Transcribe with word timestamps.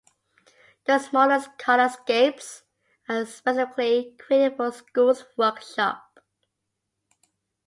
The 0.85 0.97
smallest 0.97 1.59
Colourscapes 1.59 2.63
are 3.07 3.23
specifically 3.23 4.15
created 4.17 4.57
for 4.57 4.71
schools 4.71 5.25
workshops. 5.37 6.23